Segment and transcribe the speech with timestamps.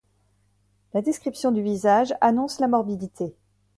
[0.95, 3.35] La description du visage annonce la morbidité.